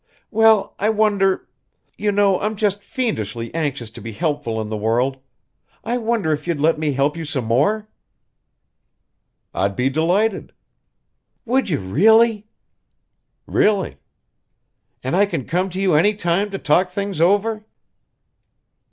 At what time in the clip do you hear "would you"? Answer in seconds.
11.45-11.77